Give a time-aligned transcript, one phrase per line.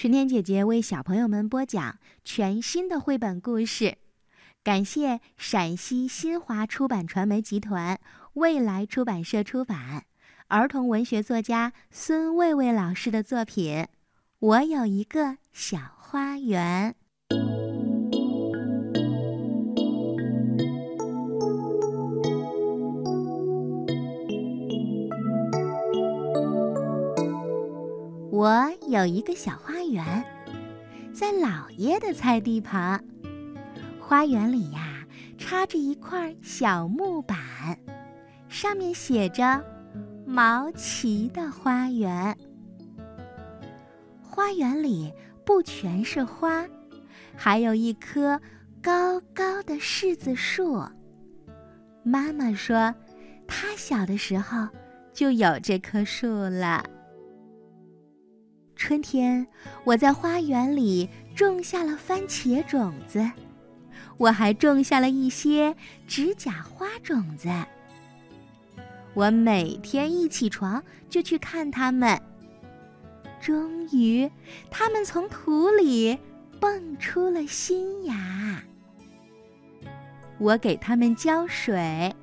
[0.00, 3.98] 春天姐姐为小朋友们播讲全新的绘本故事，
[4.64, 8.00] 感谢陕西新华出版传媒集团、
[8.32, 10.06] 未来出版社出版，
[10.48, 13.74] 儿童文学作家孙卫卫老师的作品
[14.38, 16.92] 《我有一个小花园》。
[28.90, 30.04] 有一个小花园，
[31.14, 33.00] 在姥爷的菜地旁。
[34.00, 35.06] 花园里呀，
[35.38, 37.38] 插着一块小木板，
[38.48, 39.64] 上面写着
[40.26, 42.36] “毛奇的花园”。
[44.20, 45.12] 花园里
[45.46, 46.66] 不全是花，
[47.36, 48.40] 还有一棵
[48.82, 50.82] 高高的柿子树。
[52.02, 52.92] 妈妈说，
[53.46, 54.66] 她小的时候
[55.12, 56.84] 就有这棵树了。
[58.80, 59.46] 春天，
[59.84, 63.30] 我在花园里种下了番茄种子，
[64.16, 65.76] 我还种下了一些
[66.08, 67.50] 指甲花种子。
[69.12, 72.18] 我每天一起床就去看它们。
[73.38, 74.28] 终于，
[74.70, 76.18] 它们从土里
[76.58, 78.62] 蹦出了新芽。
[80.38, 82.16] 我给它们浇水，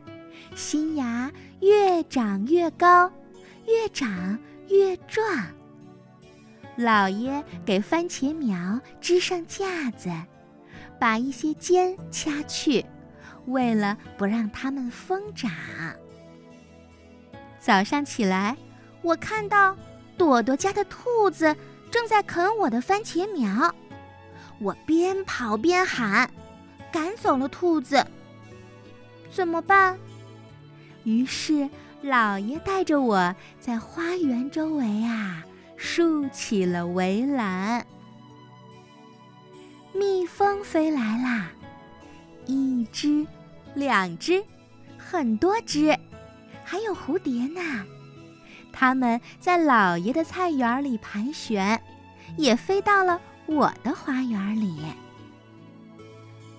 [0.55, 1.31] 新芽
[1.61, 3.11] 越长越高，
[3.67, 5.23] 越长越壮。
[6.77, 10.11] 老爷给番茄苗支上架子，
[10.99, 12.85] 把一些尖掐去，
[13.47, 15.51] 为了不让它们疯长。
[17.59, 18.55] 早上起来，
[19.01, 19.75] 我看到
[20.19, 21.55] 朵朵家的兔子
[21.89, 23.73] 正在啃我的番茄苗，
[24.59, 26.29] 我边跑边喊，
[26.91, 28.05] 赶走了兔子。
[29.31, 29.97] 怎么办？
[31.03, 31.67] 于是
[32.03, 35.43] 老爷带着我在花园周围啊。
[35.77, 37.85] 竖起了围栏。
[39.93, 41.51] 蜜蜂飞来啦，
[42.45, 43.25] 一只，
[43.73, 44.43] 两只，
[44.97, 45.97] 很多只，
[46.63, 47.85] 还有蝴蝶呢。
[48.73, 51.81] 它们在老爷的菜园里盘旋，
[52.37, 54.77] 也飞到了我的花园里。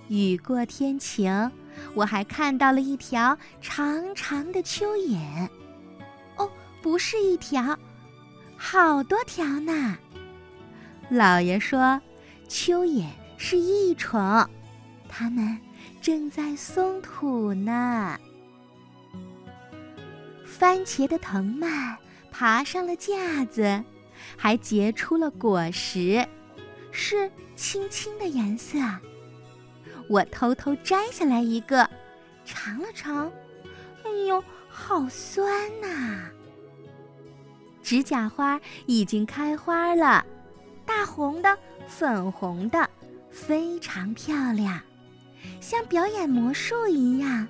[0.09, 1.51] 雨过天晴，
[1.93, 5.47] 我还看到了一条长长的蚯蚓。
[6.35, 6.49] 哦，
[6.81, 7.77] 不是一条。
[8.61, 9.97] 好多条呢。
[11.09, 11.99] 老爷说，
[12.49, 14.45] 蚯蚓是益虫，
[15.07, 15.57] 它们
[16.01, 18.19] 正在松土呢。
[20.45, 21.97] 番茄的藤蔓
[22.29, 23.81] 爬上了架子，
[24.35, 26.27] 还结出了果实，
[26.91, 28.77] 是青青的颜色。
[30.09, 31.89] 我偷偷摘下来一个，
[32.43, 33.31] 尝了尝，
[34.03, 35.49] 哎呦，好酸
[35.79, 36.29] 呐！
[37.89, 40.23] 指甲花已经开花了，
[40.85, 41.57] 大红的、
[41.87, 42.87] 粉红的，
[43.31, 44.79] 非常漂亮，
[45.59, 47.47] 像表演魔术一样。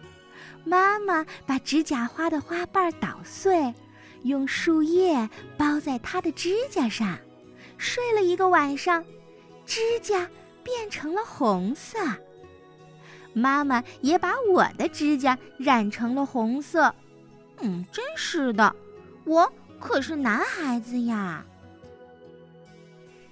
[0.64, 3.74] 妈妈把指甲花的花瓣捣碎，
[4.24, 7.18] 用树叶包在它的指甲上，
[7.78, 9.04] 睡了一个晚上，
[9.66, 10.26] 指甲
[10.64, 12.00] 变成了红色。
[13.34, 16.96] 妈妈也把我的指甲染成了红色。
[17.58, 18.74] 嗯，真是的，
[19.26, 19.52] 我。
[19.80, 21.46] 可是男孩子呀。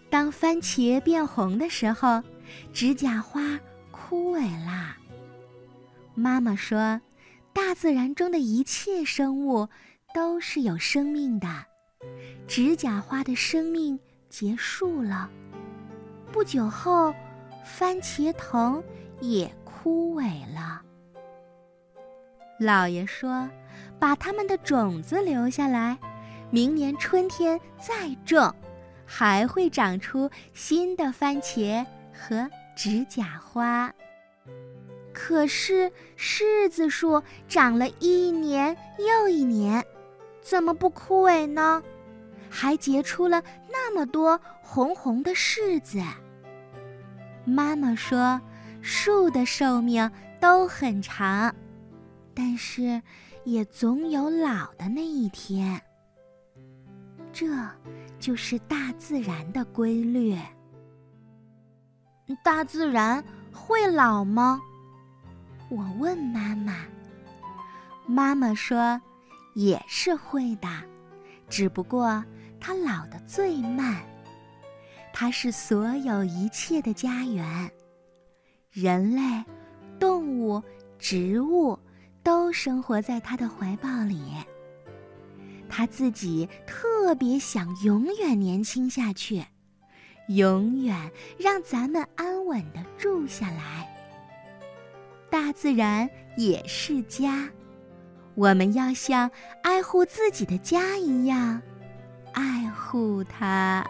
[0.10, 2.24] 当番茄变红的时候，
[2.72, 3.60] 指甲花
[3.92, 4.98] 枯萎啦。
[6.16, 7.02] 妈妈说，
[7.54, 9.68] 大自然中的一切生物
[10.14, 11.48] 都是有生命的，
[12.48, 14.00] 指甲花的生命
[14.30, 15.30] 结束了。
[16.32, 17.14] 不久后，
[17.66, 18.82] 番茄藤
[19.20, 20.82] 也枯萎了。
[22.60, 23.48] 姥爷说，
[24.00, 25.98] 把它们的种子留下来。
[26.50, 28.54] 明年春天再种，
[29.06, 33.94] 还会长出新的番茄和指甲花。
[35.14, 39.84] 可是柿子树长了一年又一年，
[40.42, 41.82] 怎么不枯萎呢？
[42.50, 46.02] 还结出了那么多红红的柿子。
[47.44, 48.40] 妈妈说，
[48.82, 51.54] 树的寿命都很长，
[52.34, 53.02] 但是
[53.44, 55.82] 也总有老的那一天。
[57.40, 57.46] 这
[58.18, 60.36] 就是大自然的规律。
[62.44, 63.24] 大自然
[63.54, 64.60] 会老吗？
[65.70, 66.78] 我问妈妈。
[68.08, 69.00] 妈妈说，
[69.54, 70.68] 也是会的，
[71.48, 72.26] 只不过
[72.60, 74.02] 它老得最慢。
[75.14, 77.72] 它是所有一切的家园，
[78.72, 79.46] 人类、
[80.00, 80.60] 动物、
[80.98, 81.78] 植物
[82.24, 84.34] 都生活在它的怀抱里。
[85.78, 89.46] 他自己特别想永远年轻下去，
[90.28, 93.88] 永远让咱们安稳的住下来。
[95.30, 97.48] 大自然也是家，
[98.34, 99.30] 我们要像
[99.62, 101.62] 爱护自己的家一样
[102.34, 103.88] 爱护它。